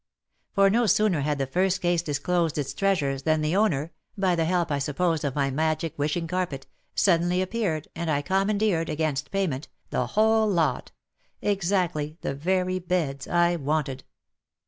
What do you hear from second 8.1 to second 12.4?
commandeered, against payment, the whole lot— exactly the